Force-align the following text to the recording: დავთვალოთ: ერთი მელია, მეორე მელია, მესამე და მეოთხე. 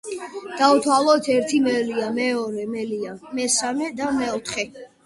დავთვალოთ: 0.61 1.29
ერთი 1.35 1.59
მელია, 1.67 2.09
მეორე 2.17 2.67
მელია, 2.73 3.17
მესამე 3.43 3.97
და 4.03 4.15
მეოთხე. 4.21 4.69